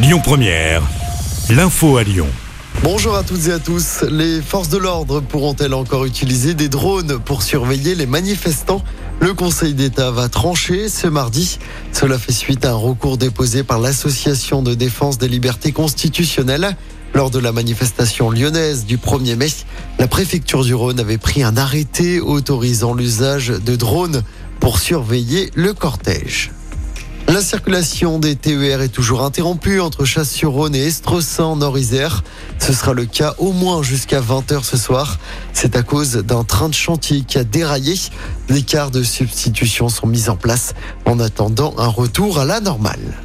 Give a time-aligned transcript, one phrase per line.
[0.00, 0.80] Lyon Première,
[1.50, 2.28] l'info à Lyon.
[2.84, 4.04] Bonjour à toutes et à tous.
[4.08, 8.84] Les forces de l'ordre pourront-elles encore utiliser des drones pour surveiller les manifestants?
[9.18, 11.58] Le Conseil d'État va trancher ce mardi.
[11.90, 16.76] Cela fait suite à un recours déposé par l'Association de défense des libertés constitutionnelles.
[17.12, 19.48] Lors de la manifestation lyonnaise du 1er mai,
[19.98, 24.22] la préfecture du Rhône avait pris un arrêté autorisant l'usage de drones
[24.60, 26.52] pour surveiller le cortège.
[27.28, 32.24] La circulation des TER est toujours interrompue entre Chasse-sur-Rhône et Estreussin Nord-Isère.
[32.58, 35.18] Ce sera le cas au moins jusqu'à 20h ce soir.
[35.52, 37.96] C'est à cause d'un train de chantier qui a déraillé.
[38.48, 40.72] Des quarts de substitution sont mis en place
[41.04, 43.18] en attendant un retour à la normale.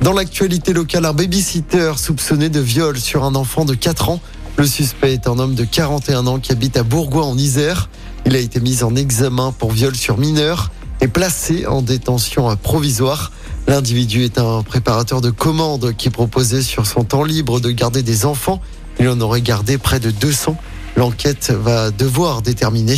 [0.00, 4.20] Dans l'actualité locale, un babysitter soupçonné de viol sur un enfant de 4 ans.
[4.56, 7.90] Le suspect est un homme de 41 ans qui habite à Bourgoin en Isère.
[8.24, 10.70] Il a été mis en examen pour viol sur mineur
[11.00, 13.32] et placé en détention provisoire.
[13.66, 18.24] L'individu est un préparateur de commandes qui proposait sur son temps libre de garder des
[18.24, 18.60] enfants.
[18.98, 20.56] Il en aurait gardé près de 200.
[20.96, 22.96] L'enquête va devoir déterminer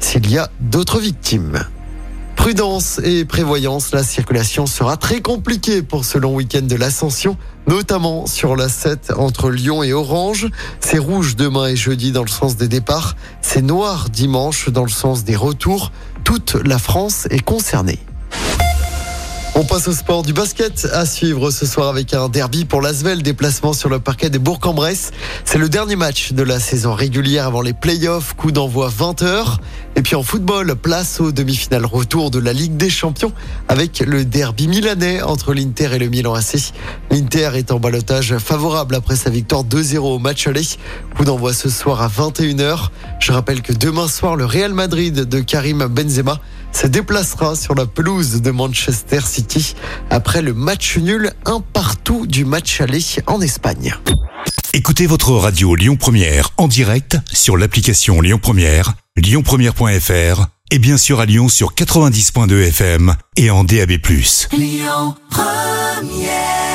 [0.00, 1.64] s'il y a d'autres victimes.
[2.42, 7.36] Prudence et prévoyance, la circulation sera très compliquée pour ce long week-end de l'ascension,
[7.68, 10.48] notamment sur la 7 entre Lyon et Orange.
[10.80, 14.90] C'est rouge demain et jeudi dans le sens des départs, c'est noir dimanche dans le
[14.90, 15.92] sens des retours.
[16.32, 17.98] Toute la France est concernée.
[19.54, 23.22] On passe au sport du basket à suivre ce soir avec un derby pour l'Asvel,
[23.22, 25.10] déplacement sur le parquet des Bourg-en-Bresse.
[25.44, 29.58] C'est le dernier match de la saison régulière avant les playoffs, coup d'envoi 20h.
[29.94, 33.32] Et puis en football, place au demi-finales retour de la Ligue des Champions
[33.68, 36.72] avec le derby milanais entre l'Inter et le Milan AC.
[37.10, 40.66] L'Inter est en balotage favorable après sa victoire 2-0 au match aller.
[41.14, 42.88] Coup d'envoi ce soir à 21h.
[43.20, 46.40] Je rappelle que demain soir, le Real Madrid de Karim Benzema
[46.72, 49.74] se déplacera sur la pelouse de Manchester City
[50.10, 53.94] après le match nul un partout du match aller en Espagne.
[54.74, 61.20] Écoutez votre radio Lyon Première en direct sur l'application Lyon Première, lyonpremière.fr et bien sûr
[61.20, 63.92] à Lyon sur 90.2 FM et en DAB+.
[64.52, 66.71] Lyon Première